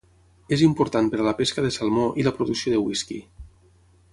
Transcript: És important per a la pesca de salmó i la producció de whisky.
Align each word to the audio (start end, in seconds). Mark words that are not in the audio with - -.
És 0.55 0.61
important 0.67 1.09
per 1.11 1.19
a 1.19 1.27
la 1.27 1.35
pesca 1.41 1.65
de 1.65 1.71
salmó 1.75 2.07
i 2.23 2.25
la 2.29 2.33
producció 2.39 2.75
de 2.77 2.81
whisky. 2.87 3.19